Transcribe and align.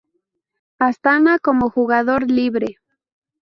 Astana 0.79 1.37
como 1.37 1.69
jugador 1.69 2.27
libre. 2.27 2.79